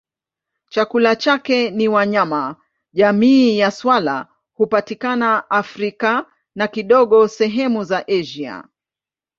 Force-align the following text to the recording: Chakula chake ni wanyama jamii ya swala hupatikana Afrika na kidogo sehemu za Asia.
Chakula 0.69 1.15
chake 1.15 1.71
ni 1.71 1.87
wanyama 1.87 2.55
jamii 2.93 3.59
ya 3.59 3.71
swala 3.71 4.27
hupatikana 4.53 5.49
Afrika 5.49 6.25
na 6.55 6.67
kidogo 6.67 7.27
sehemu 7.27 7.83
za 7.83 8.07
Asia. 8.07 8.63